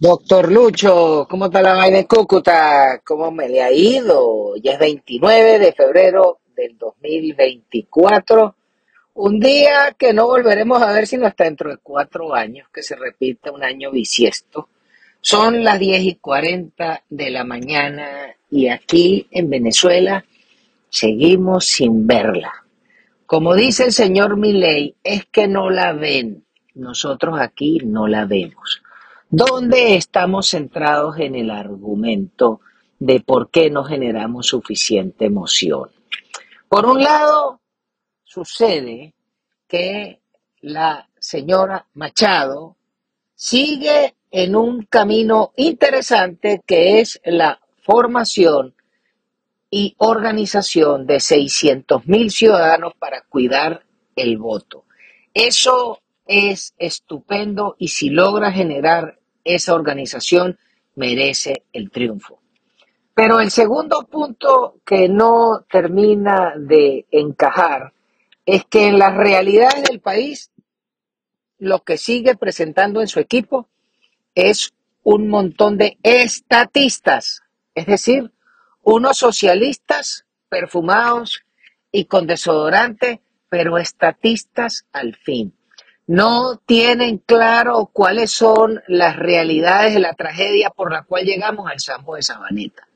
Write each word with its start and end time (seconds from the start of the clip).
Doctor 0.00 0.52
Lucho, 0.52 1.26
¿cómo 1.28 1.46
está 1.46 1.60
la 1.60 1.74
vaina 1.74 1.98
en 1.98 2.04
Cúcuta? 2.04 3.00
¿Cómo 3.04 3.32
me 3.32 3.48
le 3.48 3.60
ha 3.60 3.72
ido? 3.72 4.54
Ya 4.62 4.74
es 4.74 4.78
29 4.78 5.58
de 5.58 5.72
febrero 5.72 6.38
del 6.54 6.78
2024. 6.78 8.54
Un 9.14 9.40
día 9.40 9.96
que 9.98 10.12
no 10.12 10.26
volveremos 10.26 10.80
a 10.80 10.92
ver 10.92 11.08
sino 11.08 11.26
hasta 11.26 11.42
dentro 11.42 11.70
de 11.70 11.78
cuatro 11.78 12.32
años, 12.32 12.68
que 12.72 12.84
se 12.84 12.94
repita 12.94 13.50
un 13.50 13.64
año 13.64 13.90
bisiesto. 13.90 14.68
Son 15.20 15.64
las 15.64 15.80
10 15.80 16.02
y 16.04 16.14
40 16.14 17.02
de 17.10 17.30
la 17.30 17.42
mañana 17.42 18.36
y 18.52 18.68
aquí 18.68 19.26
en 19.32 19.50
Venezuela 19.50 20.24
seguimos 20.90 21.66
sin 21.66 22.06
verla. 22.06 22.52
Como 23.26 23.56
dice 23.56 23.86
el 23.86 23.92
señor 23.92 24.36
Milei, 24.36 24.94
es 25.02 25.26
que 25.26 25.48
no 25.48 25.70
la 25.70 25.92
ven. 25.92 26.44
Nosotros 26.76 27.40
aquí 27.40 27.80
no 27.84 28.06
la 28.06 28.26
vemos 28.26 28.80
donde 29.30 29.96
estamos 29.96 30.50
centrados 30.50 31.18
en 31.18 31.34
el 31.34 31.50
argumento 31.50 32.60
de 32.98 33.20
por 33.20 33.50
qué 33.50 33.70
no 33.70 33.84
generamos 33.84 34.46
suficiente 34.46 35.26
emoción. 35.26 35.90
Por 36.68 36.86
un 36.86 37.02
lado, 37.02 37.60
sucede 38.24 39.14
que 39.66 40.20
la 40.60 41.08
señora 41.18 41.86
Machado 41.94 42.76
sigue 43.34 44.16
en 44.30 44.56
un 44.56 44.84
camino 44.84 45.52
interesante 45.56 46.62
que 46.66 47.00
es 47.00 47.20
la 47.24 47.60
formación 47.82 48.74
y 49.70 49.94
organización 49.98 51.06
de 51.06 51.20
600 51.20 52.06
mil 52.06 52.30
ciudadanos 52.30 52.94
para 52.98 53.22
cuidar 53.22 53.84
el 54.16 54.38
voto. 54.38 54.84
Eso 55.34 56.00
es 56.26 56.74
estupendo 56.78 57.76
y 57.78 57.88
si 57.88 58.10
logra 58.10 58.52
generar 58.52 59.17
esa 59.54 59.74
organización 59.74 60.58
merece 60.94 61.64
el 61.72 61.90
triunfo. 61.90 62.40
Pero 63.14 63.40
el 63.40 63.50
segundo 63.50 64.06
punto 64.06 64.80
que 64.84 65.08
no 65.08 65.64
termina 65.70 66.54
de 66.56 67.06
encajar 67.10 67.92
es 68.46 68.64
que 68.66 68.86
en 68.86 68.98
las 68.98 69.16
realidades 69.16 69.82
del 69.84 70.00
país 70.00 70.50
lo 71.58 71.80
que 71.80 71.98
sigue 71.98 72.36
presentando 72.36 73.00
en 73.00 73.08
su 73.08 73.18
equipo 73.18 73.68
es 74.34 74.72
un 75.02 75.28
montón 75.28 75.78
de 75.78 75.98
estatistas, 76.02 77.42
es 77.74 77.86
decir, 77.86 78.30
unos 78.82 79.18
socialistas 79.18 80.26
perfumados 80.48 81.42
y 81.90 82.04
con 82.04 82.26
desodorante, 82.26 83.20
pero 83.48 83.78
estatistas 83.78 84.86
al 84.92 85.16
fin 85.16 85.57
no 86.08 86.56
tienen 86.64 87.18
claro 87.18 87.90
cuáles 87.92 88.32
son 88.32 88.82
las 88.88 89.16
realidades 89.16 89.92
de 89.92 90.00
la 90.00 90.14
tragedia 90.14 90.70
por 90.70 90.90
la 90.90 91.02
cual 91.02 91.24
llegamos 91.24 91.70
al 91.70 91.80
Sambo 91.80 92.16
de 92.16 92.22
Sabaneta. 92.22 92.88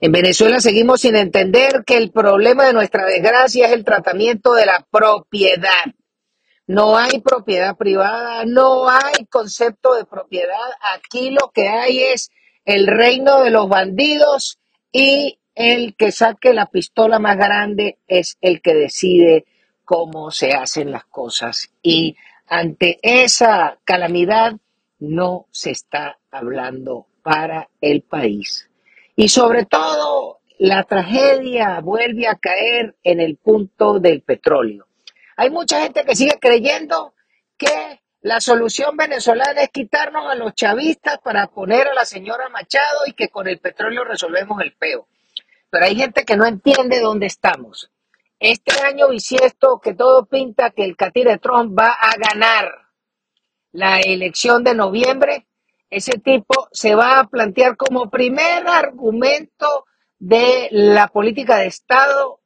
En 0.00 0.10
Venezuela 0.10 0.58
seguimos 0.60 1.02
sin 1.02 1.16
entender 1.16 1.84
que 1.86 1.98
el 1.98 2.10
problema 2.10 2.64
de 2.64 2.72
nuestra 2.72 3.04
desgracia 3.04 3.66
es 3.66 3.72
el 3.72 3.84
tratamiento 3.84 4.54
de 4.54 4.64
la 4.64 4.86
propiedad. 4.90 5.84
No 6.66 6.96
hay 6.96 7.20
propiedad 7.20 7.76
privada, 7.76 8.46
no 8.46 8.88
hay 8.88 9.26
concepto 9.28 9.94
de 9.94 10.06
propiedad. 10.06 10.56
Aquí 10.94 11.30
lo 11.30 11.50
que 11.52 11.68
hay 11.68 11.98
es 12.04 12.30
el 12.64 12.86
reino 12.86 13.42
de 13.42 13.50
los 13.50 13.68
bandidos 13.68 14.58
y 14.90 15.38
el 15.54 15.94
que 15.94 16.10
saque 16.10 16.54
la 16.54 16.66
pistola 16.66 17.18
más 17.18 17.36
grande 17.36 17.98
es 18.06 18.38
el 18.40 18.62
que 18.62 18.74
decide 18.74 19.44
cómo 19.84 20.30
se 20.30 20.52
hacen 20.52 20.90
las 20.90 21.04
cosas. 21.04 21.70
Y 21.82 22.16
ante 22.46 22.98
esa 23.02 23.78
calamidad 23.84 24.54
no 24.98 25.46
se 25.50 25.70
está 25.70 26.18
hablando 26.30 27.06
para 27.22 27.68
el 27.80 28.02
país. 28.02 28.70
Y 29.14 29.28
sobre 29.28 29.64
todo, 29.64 30.40
la 30.58 30.84
tragedia 30.84 31.80
vuelve 31.80 32.28
a 32.28 32.36
caer 32.36 32.96
en 33.02 33.20
el 33.20 33.36
punto 33.36 33.98
del 33.98 34.22
petróleo. 34.22 34.86
Hay 35.36 35.50
mucha 35.50 35.82
gente 35.82 36.04
que 36.04 36.16
sigue 36.16 36.38
creyendo 36.40 37.14
que 37.58 38.00
la 38.22 38.40
solución 38.40 38.96
venezolana 38.96 39.62
es 39.62 39.68
quitarnos 39.70 40.30
a 40.30 40.34
los 40.34 40.54
chavistas 40.54 41.18
para 41.18 41.46
poner 41.48 41.88
a 41.88 41.94
la 41.94 42.04
señora 42.04 42.48
Machado 42.48 43.00
y 43.06 43.12
que 43.12 43.28
con 43.28 43.46
el 43.46 43.58
petróleo 43.58 44.04
resolvemos 44.04 44.60
el 44.62 44.72
peo. 44.72 45.06
Pero 45.70 45.84
hay 45.84 45.94
gente 45.94 46.24
que 46.24 46.36
no 46.36 46.46
entiende 46.46 47.00
dónde 47.00 47.26
estamos. 47.26 47.90
Este 48.38 48.78
año 48.82 49.08
bisiesto 49.08 49.80
que 49.82 49.94
todo 49.94 50.26
pinta 50.26 50.70
que 50.70 50.84
el 50.84 50.96
catire 50.96 51.38
Trump 51.38 51.78
va 51.78 51.92
a 51.92 52.16
ganar 52.16 52.70
la 53.72 54.00
elección 54.00 54.62
de 54.62 54.74
noviembre, 54.74 55.46
ese 55.88 56.18
tipo 56.18 56.68
se 56.72 56.94
va 56.94 57.20
a 57.20 57.28
plantear 57.28 57.76
como 57.76 58.10
primer 58.10 58.66
argumento 58.66 59.86
de 60.18 60.68
la 60.70 61.08
política 61.08 61.58
de 61.58 61.68
Estado 61.68 62.40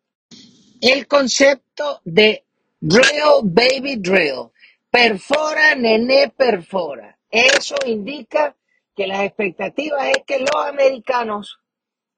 el 0.81 1.07
concepto 1.07 2.01
de 2.05 2.45
drill, 2.81 3.43
baby 3.45 3.97
drill. 3.97 4.51
Perfora, 4.91 5.75
nené, 5.75 6.31
perfora. 6.31 7.19
Eso 7.31 7.77
indica 7.87 8.57
que 8.97 9.07
las 9.07 9.23
expectativas 9.23 10.09
es 10.09 10.25
que 10.27 10.41
los 10.41 10.67
americanos, 10.67 11.61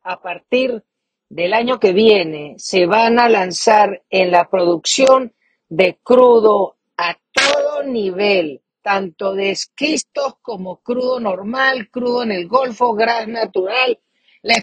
a 0.02 0.20
partir 0.20 0.82
del 1.32 1.54
año 1.54 1.80
que 1.80 1.94
viene 1.94 2.56
se 2.58 2.84
van 2.84 3.18
a 3.18 3.26
lanzar 3.26 4.02
en 4.10 4.30
la 4.30 4.50
producción 4.50 5.32
de 5.66 5.98
crudo 6.02 6.76
a 6.98 7.16
todo 7.32 7.84
nivel, 7.84 8.60
tanto 8.82 9.34
de 9.34 9.50
esquistos 9.50 10.34
como 10.42 10.82
crudo 10.82 11.20
normal, 11.20 11.88
crudo 11.90 12.22
en 12.24 12.32
el 12.32 12.48
Golfo, 12.48 12.92
gas 12.92 13.26
natural, 13.28 13.98
la, 14.42 14.56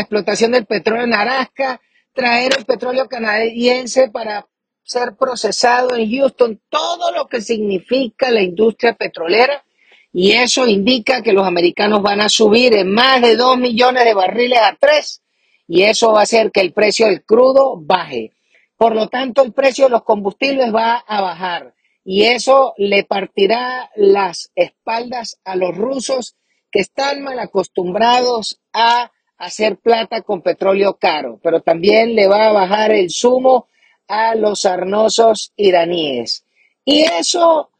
explotación 0.00 0.50
del 0.50 0.66
petróleo 0.66 1.04
en 1.04 1.14
Alaska, 1.14 1.80
traer 2.12 2.54
el 2.58 2.64
petróleo 2.64 3.06
canadiense 3.06 4.10
para 4.10 4.48
ser 4.82 5.14
procesado 5.16 5.94
en 5.94 6.10
Houston, 6.10 6.60
todo 6.68 7.12
lo 7.12 7.28
que 7.28 7.40
significa 7.40 8.32
la 8.32 8.42
industria 8.42 8.94
petrolera. 8.94 9.64
Y 10.12 10.32
eso 10.32 10.66
indica 10.66 11.22
que 11.22 11.32
los 11.32 11.46
americanos 11.46 12.02
van 12.02 12.20
a 12.20 12.28
subir 12.28 12.74
en 12.74 12.90
más 12.90 13.22
de 13.22 13.36
2 13.36 13.58
millones 13.58 14.04
de 14.04 14.14
barriles 14.14 14.58
a 14.58 14.74
3 14.74 15.22
y 15.68 15.82
eso 15.82 16.12
va 16.12 16.20
a 16.20 16.22
hacer 16.24 16.50
que 16.52 16.60
el 16.60 16.72
precio 16.72 17.06
del 17.06 17.24
crudo 17.24 17.76
baje. 17.76 18.32
Por 18.76 18.94
lo 18.94 19.08
tanto, 19.08 19.42
el 19.42 19.52
precio 19.52 19.86
de 19.86 19.92
los 19.92 20.02
combustibles 20.04 20.74
va 20.74 20.96
a 20.96 21.20
bajar 21.20 21.74
y 22.04 22.24
eso 22.24 22.74
le 22.76 23.04
partirá 23.04 23.90
las 23.96 24.52
espaldas 24.54 25.40
a 25.44 25.56
los 25.56 25.76
rusos 25.76 26.36
que 26.70 26.80
están 26.80 27.22
mal 27.22 27.38
acostumbrados 27.38 28.60
a 28.72 29.10
hacer 29.38 29.78
plata 29.78 30.22
con 30.22 30.42
petróleo 30.42 30.98
caro, 30.98 31.40
pero 31.42 31.60
también 31.62 32.14
le 32.14 32.28
va 32.28 32.46
a 32.46 32.52
bajar 32.52 32.92
el 32.92 33.10
sumo 33.10 33.68
a 34.08 34.34
los 34.34 34.64
arnosos 34.64 35.52
iraníes. 35.56 36.44
Y 36.84 37.00
eso 37.02 37.70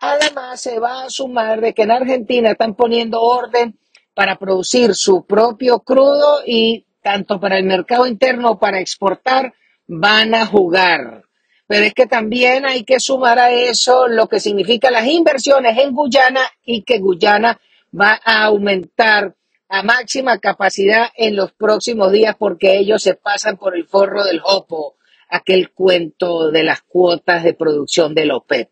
además 0.00 0.60
se 0.60 0.78
va 0.78 1.04
a 1.04 1.10
sumar 1.10 1.60
de 1.60 1.74
que 1.74 1.82
en 1.82 1.90
Argentina 1.90 2.52
están 2.52 2.74
poniendo 2.74 3.20
orden 3.20 3.78
para 4.14 4.38
producir 4.38 4.94
su 4.94 5.24
propio 5.26 5.80
crudo 5.80 6.42
y 6.46 6.86
tanto 7.02 7.40
para 7.40 7.58
el 7.58 7.64
mercado 7.64 8.06
interno 8.06 8.58
para 8.58 8.80
exportar, 8.80 9.54
van 9.86 10.34
a 10.34 10.46
jugar. 10.46 11.24
Pero 11.66 11.84
es 11.84 11.94
que 11.94 12.06
también 12.06 12.66
hay 12.66 12.84
que 12.84 13.00
sumar 13.00 13.38
a 13.38 13.50
eso 13.50 14.08
lo 14.08 14.28
que 14.28 14.40
significa 14.40 14.90
las 14.90 15.06
inversiones 15.06 15.78
en 15.78 15.92
Guyana 15.92 16.42
y 16.64 16.82
que 16.82 16.98
Guyana 16.98 17.60
va 17.98 18.20
a 18.24 18.44
aumentar 18.44 19.34
a 19.68 19.82
máxima 19.82 20.38
capacidad 20.38 21.06
en 21.16 21.34
los 21.34 21.52
próximos 21.52 22.12
días 22.12 22.36
porque 22.38 22.76
ellos 22.76 23.02
se 23.02 23.14
pasan 23.14 23.56
por 23.56 23.74
el 23.74 23.86
forro 23.86 24.22
del 24.24 24.40
hopo, 24.44 24.96
aquel 25.30 25.70
cuento 25.70 26.50
de 26.50 26.62
las 26.62 26.82
cuotas 26.82 27.42
de 27.42 27.54
producción 27.54 28.14
del 28.14 28.32
OPEP. 28.32 28.68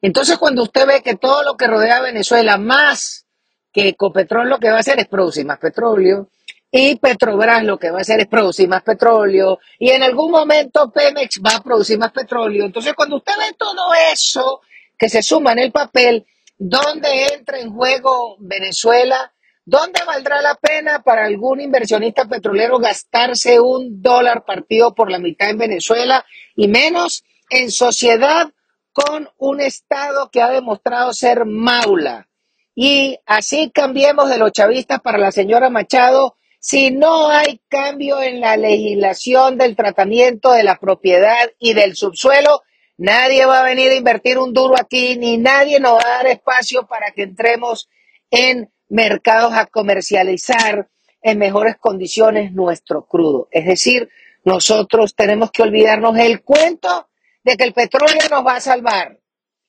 Entonces, 0.00 0.36
cuando 0.38 0.64
usted 0.64 0.84
ve 0.84 1.00
que 1.00 1.14
todo 1.14 1.44
lo 1.44 1.56
que 1.56 1.68
rodea 1.68 1.98
a 1.98 2.02
Venezuela, 2.02 2.56
más 2.56 3.24
que 3.72 3.88
Ecopetrol, 3.88 4.48
lo 4.48 4.58
que 4.58 4.68
va 4.68 4.78
a 4.78 4.80
hacer 4.80 4.98
es 4.98 5.06
producir 5.06 5.46
más 5.46 5.58
petróleo, 5.58 6.28
y 6.74 6.96
Petrobras 6.96 7.62
lo 7.64 7.78
que 7.78 7.90
va 7.90 7.98
a 7.98 8.00
hacer 8.00 8.20
es 8.20 8.26
producir 8.26 8.66
más 8.66 8.82
petróleo 8.82 9.60
y 9.78 9.90
en 9.90 10.02
algún 10.02 10.30
momento 10.30 10.90
Pemex 10.90 11.38
va 11.44 11.56
a 11.56 11.62
producir 11.62 11.98
más 11.98 12.12
petróleo. 12.12 12.64
Entonces, 12.64 12.94
cuando 12.94 13.16
usted 13.16 13.34
ve 13.38 13.54
todo 13.58 13.92
eso 14.10 14.62
que 14.98 15.10
se 15.10 15.22
suma 15.22 15.52
en 15.52 15.58
el 15.58 15.70
papel, 15.70 16.26
¿dónde 16.56 17.26
entra 17.34 17.58
en 17.58 17.74
juego 17.74 18.36
Venezuela? 18.38 19.34
¿Dónde 19.66 20.00
valdrá 20.06 20.40
la 20.40 20.54
pena 20.54 21.02
para 21.02 21.26
algún 21.26 21.60
inversionista 21.60 22.24
petrolero 22.24 22.78
gastarse 22.78 23.60
un 23.60 24.00
dólar 24.00 24.46
partido 24.46 24.94
por 24.94 25.10
la 25.10 25.18
mitad 25.18 25.50
en 25.50 25.58
Venezuela 25.58 26.24
y 26.56 26.68
menos 26.68 27.22
en 27.50 27.70
sociedad 27.70 28.50
con 28.94 29.28
un 29.36 29.60
Estado 29.60 30.30
que 30.30 30.40
ha 30.40 30.48
demostrado 30.48 31.12
ser 31.12 31.44
maula? 31.44 32.28
Y 32.74 33.18
así 33.26 33.70
cambiemos 33.70 34.30
de 34.30 34.38
los 34.38 34.52
chavistas 34.52 35.00
para 35.00 35.18
la 35.18 35.32
señora 35.32 35.68
Machado 35.68 36.36
si 36.64 36.92
no 36.92 37.28
hay 37.28 37.60
cambio 37.68 38.22
en 38.22 38.40
la 38.40 38.56
legislación 38.56 39.58
del 39.58 39.74
tratamiento 39.74 40.52
de 40.52 40.62
la 40.62 40.78
propiedad 40.78 41.50
y 41.58 41.74
del 41.74 41.96
subsuelo, 41.96 42.62
nadie 42.96 43.44
va 43.46 43.60
a 43.60 43.64
venir 43.64 43.90
a 43.90 43.96
invertir 43.96 44.38
un 44.38 44.52
duro 44.52 44.76
aquí, 44.78 45.16
ni 45.16 45.38
nadie 45.38 45.80
nos 45.80 45.94
va 45.94 46.04
a 46.04 46.16
dar 46.18 46.28
espacio 46.28 46.86
para 46.86 47.10
que 47.10 47.24
entremos 47.24 47.88
en 48.30 48.72
mercados 48.88 49.52
a 49.54 49.66
comercializar 49.66 50.88
en 51.20 51.38
mejores 51.38 51.78
condiciones 51.78 52.52
nuestro 52.52 53.06
crudo. 53.06 53.48
Es 53.50 53.66
decir, 53.66 54.08
nosotros 54.44 55.16
tenemos 55.16 55.50
que 55.50 55.62
olvidarnos 55.62 56.16
el 56.16 56.42
cuento 56.42 57.08
de 57.42 57.56
que 57.56 57.64
el 57.64 57.72
petróleo 57.72 58.22
nos 58.30 58.46
va 58.46 58.54
a 58.54 58.60
salvar. 58.60 59.18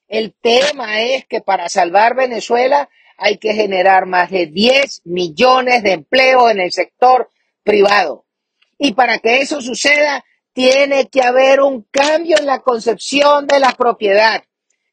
El 0.08 0.36
tema 0.40 1.02
es 1.02 1.26
que 1.26 1.42
para 1.42 1.70
salvar 1.70 2.16
Venezuela 2.16 2.88
hay 3.18 3.38
que 3.38 3.54
generar 3.54 4.06
más 4.06 4.32
de 4.32 4.48
10 4.48 5.02
millones 5.06 5.84
de 5.84 5.94
empleos 5.94 6.52
en 6.52 6.60
el 6.60 6.72
sector 6.72 7.30
privado. 7.64 8.26
Y 8.78 8.94
para 8.94 9.20
que 9.20 9.42
eso 9.42 9.62
suceda, 9.62 10.24
tiene 10.54 11.08
que 11.08 11.22
haber 11.22 11.62
un 11.62 11.84
cambio 11.90 12.38
en 12.38 12.46
la 12.46 12.60
concepción 12.60 13.48
de 13.48 13.60
la 13.60 13.72
propiedad, 13.72 14.44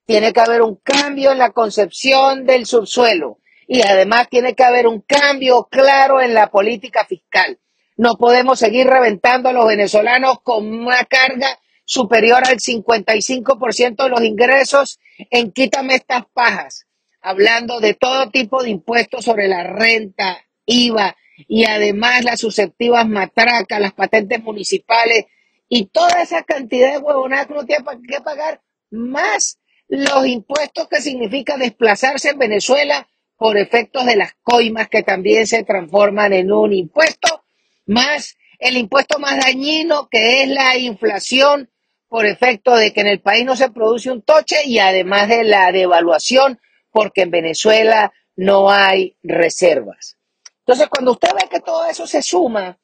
tiene 0.06 0.32
que 0.32 0.40
haber 0.40 0.62
un 0.62 0.76
cambio 0.76 1.32
en 1.32 1.38
la 1.38 1.50
concepción 1.50 2.46
del 2.46 2.66
subsuelo 2.66 3.38
y 3.68 3.82
además 3.82 4.28
tiene 4.28 4.54
que 4.54 4.64
haber 4.64 4.88
un 4.88 5.00
cambio 5.02 5.68
claro 5.70 6.20
en 6.20 6.34
la 6.34 6.48
política 6.48 7.04
fiscal. 7.04 7.58
No 7.96 8.16
podemos 8.16 8.58
seguir 8.58 8.86
reventando 8.86 9.50
a 9.50 9.52
los 9.52 9.66
venezolanos 9.66 10.40
con 10.42 10.66
una 10.66 11.04
carga 11.04 11.58
superior 11.84 12.42
al 12.46 12.58
55% 12.58 14.02
de 14.02 14.08
los 14.08 14.22
ingresos 14.22 14.98
en 15.30 15.52
quítame 15.52 15.96
estas 15.96 16.24
pajas, 16.32 16.86
hablando 17.20 17.80
de 17.80 17.94
todo 17.94 18.30
tipo 18.30 18.62
de 18.62 18.70
impuestos 18.70 19.24
sobre 19.24 19.48
la 19.48 19.64
renta, 19.64 20.44
IVA 20.66 21.16
y 21.48 21.64
además 21.64 22.24
las 22.24 22.40
susceptivas 22.40 23.06
matracas, 23.08 23.80
las 23.80 23.92
patentes 23.92 24.42
municipales 24.42 25.26
y 25.68 25.86
toda 25.86 26.22
esa 26.22 26.42
cantidad 26.42 26.92
de 26.92 26.98
huevonadas 26.98 27.46
que 27.46 27.52
uno 27.52 27.64
tiene 27.64 27.84
que 28.08 28.20
pagar, 28.20 28.62
más 28.90 29.58
los 29.88 30.26
impuestos 30.26 30.88
que 30.88 31.00
significa 31.00 31.56
desplazarse 31.56 32.30
en 32.30 32.38
Venezuela 32.38 33.08
por 33.36 33.56
efectos 33.56 34.04
de 34.06 34.16
las 34.16 34.34
coimas 34.42 34.88
que 34.88 35.02
también 35.02 35.46
se 35.46 35.64
transforman 35.64 36.32
en 36.32 36.52
un 36.52 36.72
impuesto, 36.72 37.44
más 37.86 38.36
el 38.58 38.76
impuesto 38.76 39.18
más 39.18 39.38
dañino 39.38 40.08
que 40.10 40.42
es 40.42 40.48
la 40.48 40.76
inflación 40.76 41.70
por 42.08 42.26
efecto 42.26 42.76
de 42.76 42.92
que 42.92 43.00
en 43.00 43.06
el 43.06 43.20
país 43.20 43.44
no 43.44 43.56
se 43.56 43.70
produce 43.70 44.10
un 44.10 44.22
toche 44.22 44.56
y 44.66 44.78
además 44.78 45.28
de 45.28 45.44
la 45.44 45.72
devaluación 45.72 46.60
porque 46.90 47.22
en 47.22 47.30
Venezuela 47.30 48.12
no 48.36 48.70
hay 48.70 49.16
reservas. 49.22 50.16
Entonces, 50.60 50.88
cuando 50.88 51.12
usted 51.12 51.30
ve 51.34 51.48
que 51.50 51.60
todo 51.60 51.86
eso 51.86 52.06
se 52.06 52.22
suma, 52.22 52.78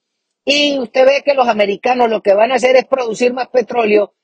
y 0.49 0.79
usted 0.79 1.05
ve 1.05 1.23
que 1.25 1.35
los 1.35 1.49
americanos 1.49 2.09
lo 2.09 2.23
que 2.23 2.33
van 2.33 2.53
a 2.53 2.55
hacer 2.55 2.77
es 2.77 2.87
producir 2.87 3.35
más 3.35 3.49
petróleo 3.49 4.15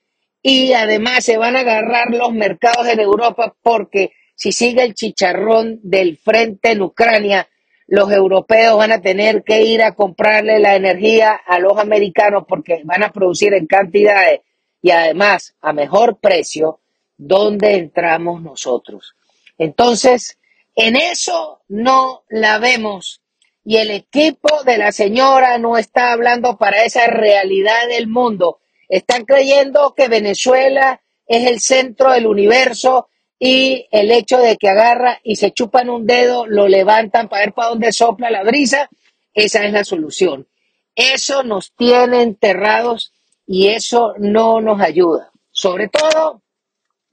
y 0.41 0.73
además 0.73 1.25
se 1.25 1.37
van 1.37 1.57
a 1.57 1.61
agarrar 1.61 2.11
los 2.11 2.33
mercados 2.33 2.87
en 2.87 3.01
Europa 3.01 3.57
porque 3.61 4.13
si 4.37 4.53
sigue 4.53 4.85
el 4.85 4.95
chicharrón 4.95 5.81
del 5.83 6.17
frente 6.17 6.71
en 6.71 6.83
Ucrania, 6.83 7.49
los 7.89 8.11
europeos 8.13 8.79
van 8.79 8.93
a 8.93 9.01
tener 9.01 9.43
que 9.43 9.63
ir 9.63 9.83
a 9.83 9.97
comprarle 9.97 10.61
la 10.61 10.77
energía 10.77 11.33
a 11.33 11.59
los 11.59 11.77
americanos 11.77 12.45
porque 12.49 12.83
van 12.85 13.03
a 13.03 13.11
producir 13.11 13.53
en 13.55 13.67
cantidades 13.67 14.41
y 14.81 14.93
además 14.93 15.57
a 15.61 15.73
mejor 15.73 16.19
precio, 16.21 16.81
¿dónde 17.17 17.75
entramos 17.75 18.41
nosotros? 18.41 19.17
Entonces, 19.63 20.39
en 20.75 20.97
eso 20.97 21.61
no 21.69 22.25
la 22.29 22.59
vemos 22.59 23.23
y 23.65 23.77
el 23.77 23.93
equipo 23.93 24.65
de 24.65 24.77
la 24.77 24.91
señora 24.91 25.57
no 25.59 25.79
está 25.79 26.11
hablando 26.11 26.59
para 26.59 26.85
esa 26.85 27.07
realidad 27.07 27.87
del 27.87 28.09
mundo. 28.09 28.59
Están 28.89 29.25
creyendo 29.25 29.95
que 29.95 30.09
Venezuela 30.09 31.01
es 31.29 31.47
el 31.47 31.61
centro 31.61 32.11
del 32.11 32.27
universo 32.27 33.09
y 33.39 33.87
el 33.93 34.11
hecho 34.11 34.39
de 34.39 34.57
que 34.57 34.69
agarra 34.69 35.21
y 35.23 35.37
se 35.37 35.53
chupan 35.53 35.91
un 35.91 36.09
dedo, 36.09 36.45
lo 36.45 36.67
levantan 36.67 37.29
para 37.29 37.45
ver 37.45 37.55
para 37.55 37.69
dónde 37.69 37.93
sopla 37.93 38.31
la 38.31 38.43
brisa, 38.43 38.91
esa 39.33 39.65
es 39.65 39.73
la 39.73 39.85
solución. 39.85 40.49
Eso 40.97 41.45
nos 41.45 41.73
tiene 41.77 42.23
enterrados 42.23 43.13
y 43.47 43.69
eso 43.69 44.15
no 44.19 44.61
nos 44.61 44.81
ayuda. 44.81 45.31
Sobre 45.53 45.87
todo 45.87 46.43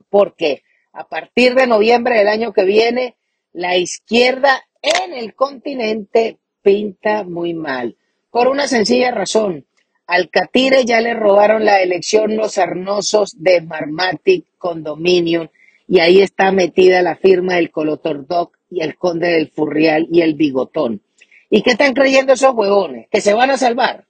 porque 0.10 0.64
a 0.94 1.08
partir 1.08 1.56
de 1.56 1.68
noviembre 1.68 2.18
del 2.18 2.28
año 2.28 2.54
que 2.54 2.64
viene, 2.64 3.16
la 3.54 3.78
izquierda 3.78 4.64
en 4.82 5.14
el 5.14 5.34
continente 5.34 6.40
pinta 6.62 7.24
muy 7.24 7.54
mal. 7.54 7.98
Por 8.32 8.48
una 8.48 8.68
sencilla 8.68 9.12
razón. 9.12 9.66
Al 10.06 10.30
Catire 10.30 10.86
ya 10.86 11.02
le 11.02 11.14
robaron 11.14 11.66
la 11.66 11.82
elección 11.82 12.36
los 12.36 12.58
arnosos 12.58 13.36
de 13.38 13.62
Marmatic 13.62 14.46
Condominium 14.58 15.50
y 15.88 16.00
ahí 16.00 16.22
está 16.22 16.52
metida 16.52 17.02
la 17.02 17.16
firma 17.16 17.56
del 17.56 17.72
Colotordoc 17.72 18.58
y 18.72 18.82
el 18.82 18.98
Conde 18.98 19.30
del 19.30 19.50
Furrial 19.50 20.08
y 20.12 20.22
el 20.22 20.34
Bigotón. 20.34 21.02
¿Y 21.50 21.62
qué 21.62 21.72
están 21.72 21.94
creyendo 21.94 22.34
esos 22.34 22.54
huevones? 22.54 23.08
¿Que 23.10 23.22
se 23.22 23.34
van 23.34 23.52
a 23.52 23.58
salvar? 23.58 24.06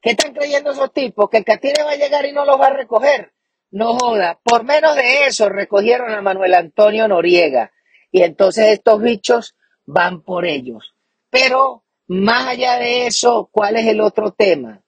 ¿Qué 0.00 0.10
están 0.10 0.32
creyendo 0.32 0.72
esos 0.72 0.92
tipos? 0.92 1.28
¿Que 1.30 1.38
el 1.38 1.44
Catire 1.44 1.84
va 1.84 1.92
a 1.92 1.96
llegar 1.96 2.24
y 2.26 2.32
no 2.32 2.44
los 2.44 2.58
va 2.58 2.68
a 2.68 2.74
recoger? 2.74 3.32
No 3.70 3.96
joda. 3.98 4.40
Por 4.42 4.64
menos 4.64 4.96
de 4.96 5.26
eso 5.26 5.48
recogieron 5.48 6.12
a 6.12 6.22
Manuel 6.22 6.54
Antonio 6.54 7.06
Noriega. 7.08 7.72
Y 8.10 8.22
entonces 8.22 8.66
estos 8.66 9.00
bichos 9.00 9.56
van 9.86 10.22
por 10.22 10.44
ellos. 10.44 10.94
Pero 11.30 11.84
más 12.08 12.46
allá 12.48 12.78
de 12.78 13.06
eso, 13.06 13.48
¿cuál 13.52 13.76
es 13.76 13.86
el 13.86 14.00
otro 14.00 14.32
tema? 14.32 14.82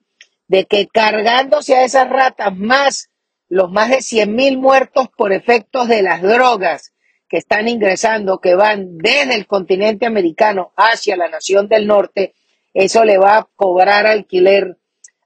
De 0.49 0.65
que 0.67 0.89
cargándose 0.89 1.77
a 1.77 1.85
esas 1.85 2.09
ratas 2.11 2.57
más 2.57 3.11
los 3.49 3.71
más 3.71 3.91
de 3.91 4.01
100 4.01 4.35
mil 4.35 4.57
muertos 4.57 5.09
por 5.15 5.31
efectos 5.31 5.87
de 5.87 6.01
las 6.01 6.23
drogas 6.23 6.95
que 7.29 7.37
están 7.37 7.69
ingresando, 7.69 8.41
que 8.41 8.55
van 8.55 8.97
desde 8.97 9.35
el 9.35 9.47
continente 9.47 10.07
americano 10.07 10.73
hacia 10.75 11.19
la 11.19 11.29
nación 11.29 11.69
del 11.69 11.87
norte, 11.87 12.35
eso 12.73 13.05
le 13.05 13.19
va 13.19 13.37
a 13.37 13.49
cobrar 13.55 14.07
alquiler 14.07 14.79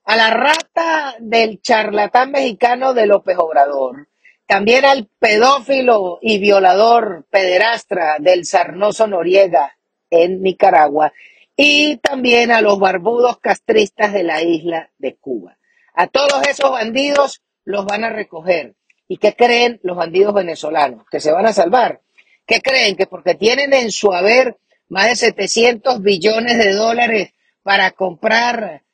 a 0.07 0.15
la 0.15 0.31
rata 0.31 1.17
del 1.19 1.61
charlatán 1.61 2.31
mexicano 2.31 2.95
de 2.95 3.07
López 3.07 3.37
Obrador, 3.39 4.09
también 4.47 4.85
al 4.85 5.09
pedófilo 5.19 6.21
y 6.23 6.39
violador 6.39 7.27
pederastra 7.29 8.19
del 8.21 8.47
Sarnoso 8.47 9.09
Noriega 9.09 9.77
en 10.09 10.43
Nicaragua 10.43 11.13
y 11.57 11.97
también 11.97 12.53
a 12.53 12.61
los 12.61 12.79
barbudos 12.79 13.41
castristas 13.41 14.13
de 14.13 14.23
la 14.23 14.43
isla 14.43 14.91
de 14.99 15.17
Cuba. 15.17 15.59
A 15.93 16.07
todos 16.07 16.47
esos 16.47 16.71
bandidos 16.71 17.43
los 17.65 17.85
van 17.85 18.05
a 18.05 18.11
recoger. 18.11 18.77
¿Y 19.09 19.17
qué 19.17 19.35
creen 19.35 19.81
los 19.83 19.97
bandidos 19.97 20.35
venezolanos? 20.35 21.05
Que 21.11 21.19
se 21.19 21.33
van 21.33 21.47
a 21.47 21.53
salvar. 21.53 22.01
¿Qué 22.47 22.61
creen? 22.61 22.95
Que 22.95 23.07
porque 23.07 23.35
tienen 23.35 23.73
en 23.73 23.91
su 23.91 24.13
haber 24.13 24.57
más 24.89 25.09
de 25.09 25.17
700 25.17 26.01
billones 26.01 26.59
de 26.59 26.73
dólares 26.75 27.33
para 27.65 27.91
comprar 27.91 28.86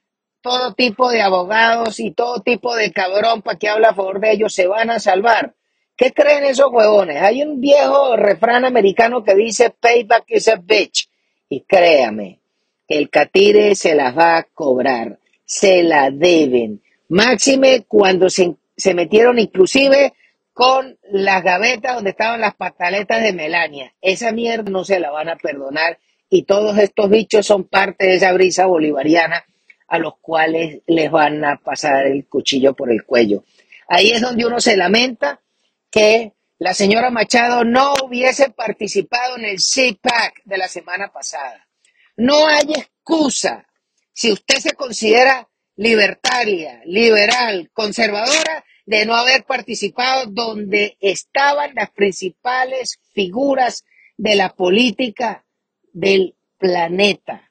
todo 0.42 0.74
tipo 0.74 1.10
de 1.10 1.22
abogados 1.22 2.00
y 2.00 2.10
todo 2.10 2.40
tipo 2.40 2.74
de 2.74 2.92
cabrón 2.92 3.42
para 3.42 3.58
que 3.58 3.68
habla 3.68 3.90
a 3.90 3.94
favor 3.94 4.20
de 4.20 4.32
ellos, 4.32 4.54
se 4.54 4.66
van 4.66 4.90
a 4.90 4.98
salvar. 4.98 5.54
¿Qué 5.96 6.12
creen 6.12 6.44
esos 6.44 6.66
huevones? 6.70 7.22
Hay 7.22 7.42
un 7.42 7.60
viejo 7.60 8.16
refrán 8.16 8.64
americano 8.64 9.22
que 9.22 9.34
dice 9.34 9.70
payback 9.70 10.24
is 10.28 10.48
a 10.48 10.56
bitch. 10.56 11.08
Y 11.48 11.60
créame, 11.62 12.40
el 12.88 13.08
catire 13.08 13.74
se 13.74 13.94
las 13.94 14.16
va 14.16 14.38
a 14.38 14.42
cobrar, 14.42 15.18
se 15.44 15.82
la 15.82 16.10
deben. 16.10 16.82
Máxime 17.08 17.84
cuando 17.86 18.28
se, 18.28 18.56
se 18.76 18.94
metieron 18.94 19.38
inclusive 19.38 20.14
con 20.52 20.98
las 21.10 21.42
gavetas 21.44 21.94
donde 21.94 22.10
estaban 22.10 22.40
las 22.40 22.54
pataletas 22.54 23.22
de 23.22 23.32
Melania. 23.32 23.94
Esa 24.00 24.32
mierda 24.32 24.70
no 24.70 24.84
se 24.84 24.98
la 24.98 25.10
van 25.10 25.28
a 25.28 25.36
perdonar 25.36 25.98
y 26.28 26.44
todos 26.44 26.78
estos 26.78 27.10
bichos 27.10 27.46
son 27.46 27.64
parte 27.64 28.06
de 28.06 28.14
esa 28.16 28.32
brisa 28.32 28.66
bolivariana 28.66 29.44
a 29.92 29.98
los 29.98 30.16
cuales 30.22 30.80
les 30.86 31.10
van 31.10 31.44
a 31.44 31.58
pasar 31.58 32.06
el 32.06 32.26
cuchillo 32.26 32.72
por 32.72 32.90
el 32.90 33.04
cuello. 33.04 33.44
Ahí 33.86 34.10
es 34.10 34.22
donde 34.22 34.46
uno 34.46 34.58
se 34.58 34.74
lamenta 34.74 35.42
que 35.90 36.32
la 36.58 36.72
señora 36.72 37.10
Machado 37.10 37.62
no 37.62 37.92
hubiese 38.02 38.48
participado 38.48 39.36
en 39.36 39.44
el 39.44 39.58
CPAC 39.58 40.44
de 40.46 40.56
la 40.56 40.66
semana 40.66 41.12
pasada. 41.12 41.68
No 42.16 42.46
hay 42.46 42.72
excusa 42.72 43.66
si 44.14 44.32
usted 44.32 44.60
se 44.60 44.72
considera 44.72 45.50
libertaria, 45.76 46.80
liberal, 46.86 47.70
conservadora, 47.74 48.64
de 48.86 49.04
no 49.04 49.14
haber 49.14 49.44
participado 49.44 50.24
donde 50.24 50.96
estaban 51.00 51.74
las 51.74 51.90
principales 51.90 52.98
figuras 53.12 53.84
de 54.16 54.36
la 54.36 54.54
política 54.54 55.44
del 55.92 56.34
planeta. 56.56 57.50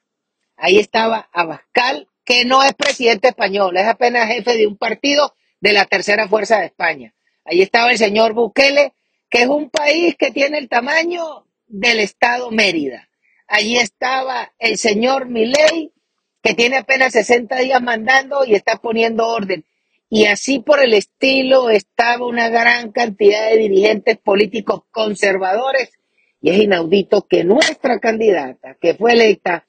Ahí 0.56 0.80
estaba 0.80 1.28
Abascal, 1.32 2.08
que 2.24 2.44
no 2.44 2.62
es 2.62 2.74
presidente 2.74 3.28
español, 3.28 3.76
es 3.76 3.86
apenas 3.86 4.28
jefe 4.28 4.56
de 4.56 4.66
un 4.66 4.76
partido 4.76 5.34
de 5.60 5.72
la 5.72 5.84
tercera 5.86 6.28
fuerza 6.28 6.60
de 6.60 6.66
España. 6.66 7.14
Ahí 7.44 7.62
estaba 7.62 7.90
el 7.90 7.98
señor 7.98 8.32
Bukele, 8.34 8.94
que 9.28 9.42
es 9.42 9.48
un 9.48 9.70
país 9.70 10.16
que 10.16 10.30
tiene 10.30 10.58
el 10.58 10.68
tamaño 10.68 11.46
del 11.66 12.00
estado 12.00 12.50
Mérida. 12.50 13.08
Allí 13.48 13.76
estaba 13.78 14.52
el 14.58 14.78
señor 14.78 15.28
Milei, 15.28 15.92
que 16.42 16.54
tiene 16.54 16.78
apenas 16.78 17.12
60 17.12 17.56
días 17.58 17.82
mandando 17.82 18.44
y 18.44 18.54
está 18.54 18.76
poniendo 18.76 19.26
orden. 19.26 19.64
Y 20.08 20.26
así 20.26 20.58
por 20.58 20.82
el 20.82 20.94
estilo 20.94 21.70
estaba 21.70 22.26
una 22.26 22.50
gran 22.50 22.92
cantidad 22.92 23.48
de 23.48 23.56
dirigentes 23.56 24.18
políticos 24.18 24.82
conservadores 24.90 25.90
Y 26.40 26.50
es 26.50 26.58
inaudito 26.58 27.26
que 27.26 27.44
nuestra 27.44 27.98
candidata, 28.00 28.76
que 28.80 28.94
fue 28.94 29.12
electa 29.12 29.66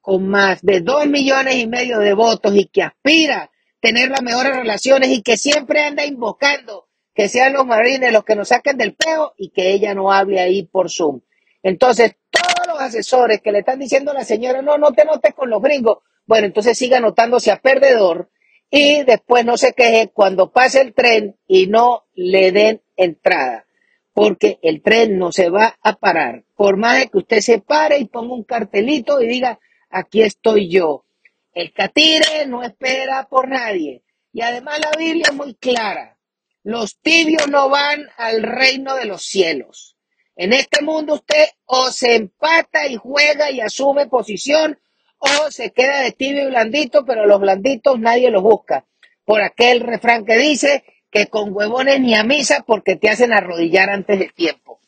con 0.00 0.28
más 0.28 0.62
de 0.62 0.80
dos 0.80 1.06
millones 1.06 1.56
y 1.56 1.66
medio 1.66 1.98
de 1.98 2.14
votos 2.14 2.54
y 2.54 2.66
que 2.66 2.82
aspira 2.82 3.44
a 3.44 3.50
tener 3.80 4.10
las 4.10 4.22
mejores 4.22 4.56
relaciones 4.56 5.10
y 5.10 5.22
que 5.22 5.36
siempre 5.36 5.82
anda 5.84 6.04
invocando 6.04 6.90
que 7.14 7.28
sean 7.28 7.52
los 7.52 7.66
marines 7.66 8.12
los 8.12 8.24
que 8.24 8.36
nos 8.36 8.48
saquen 8.48 8.78
del 8.78 8.94
peo 8.94 9.34
y 9.36 9.50
que 9.50 9.72
ella 9.72 9.94
no 9.94 10.12
hable 10.12 10.40
ahí 10.40 10.62
por 10.62 10.90
Zoom. 10.90 11.20
Entonces, 11.62 12.16
todos 12.30 12.66
los 12.66 12.80
asesores 12.80 13.40
que 13.42 13.52
le 13.52 13.58
están 13.58 13.78
diciendo 13.78 14.10
a 14.10 14.14
la 14.14 14.24
señora, 14.24 14.62
no, 14.62 14.78
no 14.78 14.92
te 14.92 15.04
notes 15.04 15.34
con 15.34 15.50
los 15.50 15.60
gringos, 15.60 15.98
bueno, 16.24 16.46
entonces 16.46 16.78
siga 16.78 17.00
notándose 17.00 17.50
a 17.50 17.60
perdedor 17.60 18.30
y 18.70 19.02
después 19.02 19.44
no 19.44 19.56
se 19.56 19.72
queje 19.72 20.10
cuando 20.14 20.52
pase 20.52 20.80
el 20.80 20.94
tren 20.94 21.36
y 21.46 21.66
no 21.66 22.04
le 22.14 22.52
den 22.52 22.82
entrada, 22.96 23.66
porque 24.14 24.58
el 24.62 24.80
tren 24.80 25.18
no 25.18 25.32
se 25.32 25.50
va 25.50 25.76
a 25.82 25.96
parar. 25.96 26.44
Por 26.54 26.76
más 26.76 27.00
de 27.00 27.08
que 27.08 27.18
usted 27.18 27.40
se 27.40 27.60
pare 27.60 27.98
y 27.98 28.06
ponga 28.06 28.32
un 28.32 28.44
cartelito 28.44 29.20
y 29.20 29.26
diga, 29.26 29.58
aquí 29.90 30.22
estoy 30.22 30.70
yo. 30.70 31.04
El 31.52 31.72
catire 31.72 32.46
no 32.46 32.62
espera 32.62 33.28
por 33.28 33.48
nadie. 33.48 34.02
Y 34.32 34.42
además 34.42 34.80
la 34.80 34.92
Biblia 34.96 35.26
es 35.28 35.34
muy 35.34 35.54
clara. 35.54 36.16
Los 36.62 37.00
tibios 37.00 37.48
no 37.48 37.68
van 37.68 38.06
al 38.16 38.42
reino 38.42 38.94
de 38.94 39.06
los 39.06 39.24
cielos. 39.24 39.96
En 40.36 40.52
este 40.52 40.82
mundo 40.82 41.14
usted 41.14 41.48
o 41.66 41.90
se 41.90 42.14
empata 42.14 42.86
y 42.86 42.96
juega 42.96 43.50
y 43.50 43.60
asume 43.60 44.06
posición 44.06 44.78
o 45.18 45.50
se 45.50 45.72
queda 45.72 46.00
de 46.00 46.12
tibio 46.12 46.44
y 46.44 46.46
blandito, 46.46 47.04
pero 47.04 47.26
los 47.26 47.40
blanditos 47.40 47.98
nadie 47.98 48.30
los 48.30 48.42
busca. 48.42 48.86
Por 49.24 49.42
aquel 49.42 49.80
refrán 49.80 50.24
que 50.24 50.38
dice 50.38 50.84
que 51.10 51.26
con 51.26 51.54
huevones 51.54 52.00
ni 52.00 52.14
a 52.14 52.24
misa 52.24 52.64
porque 52.66 52.96
te 52.96 53.10
hacen 53.10 53.32
arrodillar 53.32 53.90
antes 53.90 54.18
del 54.18 54.32
tiempo. 54.32 54.80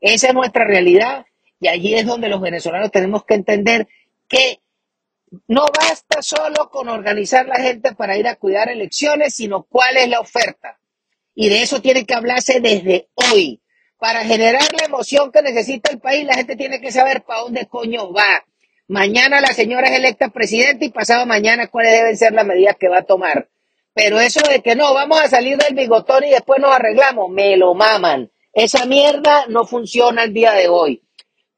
Esa 0.00 0.28
es 0.28 0.34
nuestra 0.34 0.64
realidad 0.64 1.26
y 1.58 1.68
allí 1.68 1.94
es 1.94 2.06
donde 2.06 2.28
los 2.28 2.40
venezolanos 2.40 2.90
tenemos 2.90 3.24
que 3.24 3.34
entender 3.34 3.88
que 4.30 4.60
no 5.48 5.66
basta 5.66 6.22
solo 6.22 6.70
con 6.70 6.88
organizar 6.88 7.46
la 7.46 7.60
gente 7.60 7.94
para 7.94 8.16
ir 8.16 8.26
a 8.26 8.36
cuidar 8.36 8.70
elecciones, 8.70 9.34
sino 9.34 9.64
cuál 9.64 9.96
es 9.96 10.08
la 10.08 10.20
oferta. 10.20 10.80
Y 11.34 11.48
de 11.48 11.62
eso 11.62 11.82
tiene 11.82 12.06
que 12.06 12.14
hablarse 12.14 12.60
desde 12.60 13.10
hoy. 13.14 13.60
Para 13.98 14.24
generar 14.24 14.62
la 14.78 14.86
emoción 14.86 15.30
que 15.30 15.42
necesita 15.42 15.90
el 15.90 16.00
país, 16.00 16.24
la 16.24 16.34
gente 16.34 16.56
tiene 16.56 16.80
que 16.80 16.90
saber 16.90 17.22
para 17.22 17.40
dónde 17.40 17.66
coño 17.66 18.12
va. 18.12 18.44
Mañana 18.88 19.40
la 19.40 19.52
señora 19.52 19.88
es 19.88 19.98
electa 19.98 20.28
presidenta 20.30 20.84
y 20.84 20.90
pasado 20.90 21.26
mañana 21.26 21.68
cuáles 21.68 21.92
deben 21.92 22.16
ser 22.16 22.32
las 22.32 22.46
medidas 22.46 22.76
que 22.78 22.88
va 22.88 22.98
a 22.98 23.02
tomar. 23.02 23.48
Pero 23.92 24.20
eso 24.20 24.40
de 24.48 24.62
que 24.62 24.74
no, 24.74 24.94
vamos 24.94 25.20
a 25.20 25.28
salir 25.28 25.58
del 25.58 25.74
bigotón 25.74 26.24
y 26.24 26.30
después 26.30 26.60
nos 26.60 26.74
arreglamos, 26.74 27.30
me 27.30 27.56
lo 27.56 27.74
maman. 27.74 28.30
Esa 28.52 28.86
mierda 28.86 29.46
no 29.48 29.66
funciona 29.66 30.24
el 30.24 30.32
día 30.32 30.52
de 30.52 30.68
hoy. 30.68 31.02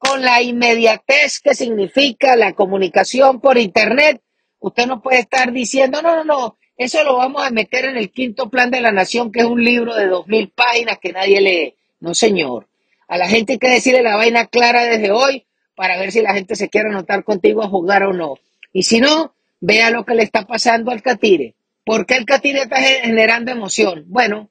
Con 0.07 0.21
la 0.21 0.41
inmediatez 0.41 1.39
que 1.39 1.55
significa 1.55 2.35
la 2.35 2.53
comunicación 2.53 3.39
por 3.39 3.57
Internet, 3.57 4.21
usted 4.59 4.85
no 4.85 5.01
puede 5.01 5.19
estar 5.19 5.51
diciendo, 5.51 6.01
no, 6.01 6.15
no, 6.15 6.23
no, 6.23 6.57
eso 6.77 7.03
lo 7.03 7.15
vamos 7.17 7.45
a 7.45 7.51
meter 7.51 7.85
en 7.85 7.97
el 7.97 8.11
quinto 8.11 8.49
plan 8.49 8.71
de 8.71 8.81
la 8.81 8.91
nación, 8.91 9.31
que 9.31 9.41
es 9.41 9.45
un 9.45 9.63
libro 9.63 9.95
de 9.95 10.07
dos 10.07 10.27
mil 10.27 10.49
páginas 10.49 10.97
que 10.99 11.13
nadie 11.13 11.41
lee. 11.41 11.75
No, 11.99 12.13
señor. 12.13 12.67
A 13.07 13.17
la 13.17 13.27
gente 13.27 13.53
hay 13.53 13.59
que 13.59 13.69
decirle 13.69 14.01
la 14.01 14.15
vaina 14.15 14.47
clara 14.47 14.83
desde 14.83 15.11
hoy 15.11 15.45
para 15.75 15.97
ver 15.97 16.11
si 16.11 16.21
la 16.21 16.33
gente 16.33 16.55
se 16.55 16.69
quiere 16.69 16.89
anotar 16.89 17.23
contigo 17.23 17.63
a 17.63 17.69
jugar 17.69 18.03
o 18.03 18.13
no. 18.13 18.39
Y 18.71 18.83
si 18.83 18.99
no, 18.99 19.33
vea 19.59 19.91
lo 19.91 20.03
que 20.03 20.15
le 20.15 20.23
está 20.23 20.45
pasando 20.45 20.91
al 20.91 21.01
Catire. 21.01 21.55
¿Por 21.85 22.05
qué 22.05 22.15
el 22.15 22.25
Catire 22.25 22.63
está 22.63 22.81
generando 22.81 23.51
emoción? 23.51 24.05
Bueno, 24.07 24.49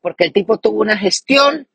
porque 0.00 0.24
el 0.24 0.32
tipo 0.32 0.58
tuvo 0.58 0.80
una 0.80 0.98
gestión 0.98 1.68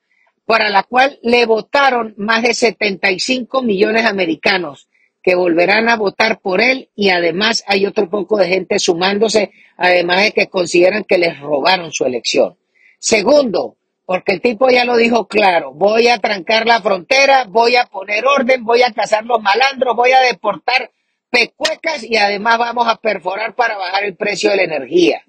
para 0.50 0.70
la 0.72 0.82
cual 0.82 1.20
le 1.22 1.46
votaron 1.46 2.16
más 2.18 2.42
de 2.42 2.56
75 2.56 3.62
millones 3.62 4.02
de 4.02 4.10
americanos 4.10 4.90
que 5.22 5.36
volverán 5.36 5.90
a 5.90 5.96
votar 5.96 6.40
por 6.40 6.60
él 6.60 6.90
y 6.96 7.12
además 7.12 7.64
hay 7.68 7.86
otro 7.86 8.10
poco 8.10 8.36
de 8.36 8.48
gente 8.48 8.80
sumándose, 8.80 9.52
además 9.78 10.24
de 10.24 10.32
que 10.32 10.48
consideran 10.48 11.04
que 11.04 11.20
les 11.20 11.40
robaron 11.40 11.92
su 11.92 12.04
elección. 12.04 12.58
Segundo, 12.98 13.76
porque 14.08 14.32
el 14.32 14.42
tipo 14.42 14.72
ya 14.72 14.86
lo 14.86 14.98
dijo 14.98 15.28
claro, 15.28 15.72
voy 15.72 16.08
a 16.08 16.18
trancar 16.18 16.66
la 16.66 16.82
frontera, 16.82 17.44
voy 17.44 17.76
a 17.76 17.86
poner 17.86 18.26
orden, 18.26 18.64
voy 18.64 18.82
a 18.82 18.92
cazar 18.92 19.26
los 19.26 19.44
malandros, 19.44 19.96
voy 19.96 20.14
a 20.14 20.22
deportar 20.22 20.90
pecuecas 21.30 22.04
y 22.04 22.18
además 22.18 22.58
vamos 22.58 22.88
a 22.88 22.96
perforar 22.96 23.54
para 23.54 23.78
bajar 23.78 24.04
el 24.04 24.16
precio 24.16 24.50
de 24.50 24.58
la 24.58 24.64
energía. 24.64 25.22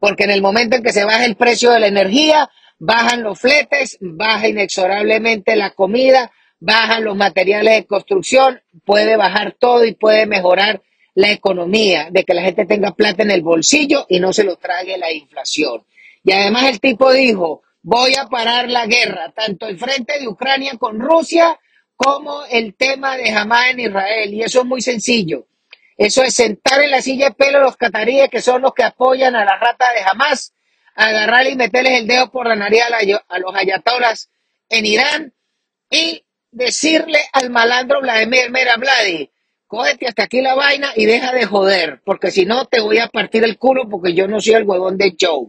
Porque 0.00 0.24
en 0.24 0.32
el 0.32 0.42
momento 0.42 0.74
en 0.74 0.82
que 0.82 0.92
se 0.92 1.04
baja 1.04 1.24
el 1.24 1.36
precio 1.36 1.70
de 1.70 1.78
la 1.78 1.86
energía, 1.86 2.50
bajan 2.86 3.22
los 3.22 3.40
fletes, 3.40 3.96
baja 4.00 4.46
inexorablemente 4.46 5.56
la 5.56 5.70
comida, 5.70 6.30
bajan 6.60 7.04
los 7.04 7.16
materiales 7.16 7.74
de 7.76 7.86
construcción, 7.86 8.60
puede 8.84 9.16
bajar 9.16 9.56
todo 9.58 9.86
y 9.86 9.94
puede 9.94 10.26
mejorar 10.26 10.82
la 11.14 11.30
economía, 11.30 12.08
de 12.10 12.24
que 12.24 12.34
la 12.34 12.42
gente 12.42 12.66
tenga 12.66 12.90
plata 12.90 13.22
en 13.22 13.30
el 13.30 13.42
bolsillo 13.42 14.04
y 14.08 14.20
no 14.20 14.32
se 14.34 14.44
lo 14.44 14.56
trague 14.56 14.98
la 14.98 15.10
inflación. 15.12 15.84
Y 16.24 16.32
además 16.32 16.64
el 16.64 16.80
tipo 16.80 17.10
dijo, 17.10 17.62
voy 17.82 18.16
a 18.16 18.26
parar 18.26 18.68
la 18.68 18.86
guerra, 18.86 19.32
tanto 19.34 19.66
el 19.66 19.78
frente 19.78 20.18
de 20.20 20.28
Ucrania 20.28 20.72
con 20.78 21.00
Rusia 21.00 21.58
como 21.96 22.44
el 22.50 22.74
tema 22.74 23.16
de 23.16 23.30
Hamas 23.30 23.70
en 23.70 23.80
Israel. 23.80 24.34
Y 24.34 24.42
eso 24.42 24.60
es 24.60 24.66
muy 24.66 24.82
sencillo. 24.82 25.46
Eso 25.96 26.22
es 26.22 26.34
sentar 26.34 26.82
en 26.82 26.90
la 26.90 27.00
silla 27.00 27.28
de 27.28 27.34
pelo 27.34 27.58
a 27.58 27.62
los 27.62 27.76
cataríes, 27.76 28.28
que 28.28 28.42
son 28.42 28.60
los 28.60 28.74
que 28.74 28.82
apoyan 28.82 29.36
a 29.36 29.44
la 29.44 29.56
rata 29.56 29.86
de 29.92 30.02
Hamas, 30.02 30.52
agarrarle 30.94 31.50
y 31.50 31.56
meterles 31.56 32.00
el 32.00 32.06
dedo 32.06 32.30
por 32.30 32.46
la 32.46 32.56
nariz 32.56 32.82
a, 33.28 33.38
los 33.38 33.54
ayatolas 33.54 34.30
en 34.68 34.86
Irán 34.86 35.32
y 35.90 36.24
decirle 36.50 37.18
al 37.32 37.50
malandro 37.50 38.00
Vladimir, 38.00 38.50
mira, 38.50 38.76
Vladi, 38.76 39.30
cógete 39.66 40.06
hasta 40.06 40.24
aquí 40.24 40.40
la 40.40 40.54
vaina 40.54 40.92
y 40.94 41.04
deja 41.04 41.32
de 41.32 41.46
joder, 41.46 42.00
porque 42.04 42.30
si 42.30 42.46
no 42.46 42.66
te 42.66 42.80
voy 42.80 42.98
a 42.98 43.08
partir 43.08 43.44
el 43.44 43.58
culo 43.58 43.88
porque 43.88 44.14
yo 44.14 44.28
no 44.28 44.40
soy 44.40 44.54
el 44.54 44.64
huevón 44.64 44.96
de 44.96 45.16
Joe. 45.20 45.48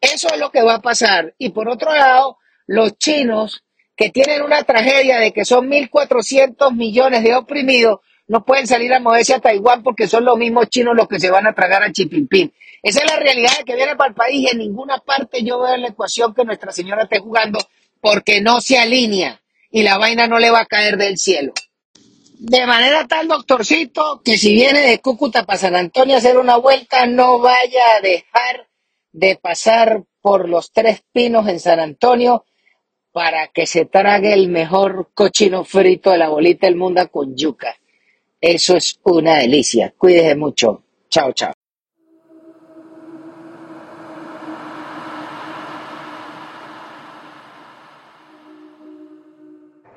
Eso 0.00 0.28
es 0.32 0.40
lo 0.40 0.50
que 0.50 0.62
va 0.62 0.76
a 0.76 0.82
pasar. 0.82 1.34
Y 1.36 1.50
por 1.50 1.68
otro 1.68 1.94
lado, 1.94 2.38
los 2.66 2.96
chinos, 2.96 3.64
que 3.94 4.08
tienen 4.08 4.40
una 4.40 4.62
tragedia 4.62 5.18
de 5.18 5.32
que 5.32 5.44
son 5.44 5.68
1.400 5.70 6.74
millones 6.74 7.22
de 7.22 7.34
oprimidos, 7.34 8.00
no 8.30 8.44
pueden 8.44 8.68
salir 8.68 8.94
a 8.94 9.00
moverse 9.00 9.34
a 9.34 9.40
Taiwán 9.40 9.82
porque 9.82 10.06
son 10.06 10.24
los 10.24 10.38
mismos 10.38 10.68
chinos 10.68 10.94
los 10.94 11.08
que 11.08 11.18
se 11.18 11.32
van 11.32 11.48
a 11.48 11.52
tragar 11.52 11.82
a 11.82 11.90
Chipimpín. 11.90 12.52
Esa 12.80 13.00
es 13.00 13.10
la 13.10 13.18
realidad 13.18 13.50
que 13.66 13.74
viene 13.74 13.96
para 13.96 14.10
el 14.10 14.14
país 14.14 14.42
y 14.42 14.46
en 14.52 14.58
ninguna 14.58 14.98
parte 14.98 15.42
yo 15.42 15.58
veo 15.58 15.76
la 15.76 15.88
ecuación 15.88 16.32
que 16.32 16.44
Nuestra 16.44 16.70
Señora 16.70 17.02
esté 17.02 17.18
jugando 17.18 17.58
porque 18.00 18.40
no 18.40 18.60
se 18.60 18.78
alinea 18.78 19.40
y 19.72 19.82
la 19.82 19.98
vaina 19.98 20.28
no 20.28 20.38
le 20.38 20.48
va 20.48 20.60
a 20.60 20.66
caer 20.66 20.96
del 20.96 21.18
cielo. 21.18 21.52
De 22.38 22.68
manera 22.68 23.04
tal, 23.08 23.26
doctorcito, 23.26 24.22
que 24.24 24.38
si 24.38 24.54
viene 24.54 24.82
de 24.82 25.00
Cúcuta 25.00 25.44
para 25.44 25.58
San 25.58 25.74
Antonio 25.74 26.14
a 26.14 26.18
hacer 26.18 26.38
una 26.38 26.56
vuelta, 26.56 27.06
no 27.06 27.40
vaya 27.40 27.82
a 27.96 28.00
dejar 28.00 28.68
de 29.10 29.40
pasar 29.42 30.04
por 30.20 30.48
los 30.48 30.70
tres 30.70 31.02
pinos 31.12 31.48
en 31.48 31.58
San 31.58 31.80
Antonio 31.80 32.44
para 33.10 33.48
que 33.48 33.66
se 33.66 33.86
trague 33.86 34.32
el 34.32 34.46
mejor 34.46 35.08
cochino 35.14 35.64
frito 35.64 36.12
de 36.12 36.18
la 36.18 36.28
bolita 36.28 36.68
del 36.68 36.76
mundo 36.76 37.10
con 37.10 37.36
yuca. 37.36 37.74
Eso 38.40 38.76
es 38.76 38.98
una 39.02 39.36
delicia. 39.36 39.92
Cuídese 39.98 40.34
mucho. 40.34 40.82
Chao, 41.10 41.32
chao. 41.32 41.52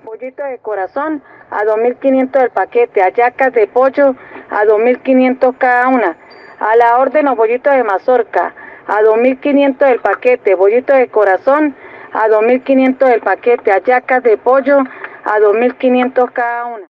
Pollito 0.04 0.44
de 0.44 0.58
corazón 0.60 1.24
a 1.50 1.64
2.500 1.64 2.44
el 2.44 2.50
paquete, 2.52 3.02
hallacas 3.02 3.54
de 3.54 3.68
pollo 3.68 4.16
a 4.50 4.66
2.500 4.66 5.58
cada 5.58 5.88
una. 5.88 6.18
A 6.60 6.76
la 6.76 6.98
orden 6.98 7.26
los 7.26 7.38
bollitos 7.38 7.74
de 7.74 7.84
mazorca 7.84 8.54
a 8.88 9.02
2.500 9.02 9.88
el 9.88 10.00
paquete, 10.02 10.56
bollito 10.56 10.94
de 10.94 11.08
corazón 11.08 11.76
a 12.12 12.28
2.500 12.28 13.14
el 13.14 13.22
paquete, 13.22 13.72
hallacas 13.72 14.22
de 14.24 14.38
pollo 14.38 14.80
a 15.24 15.40
2.500 15.40 16.32
cada 16.34 16.66
una. 16.66 16.82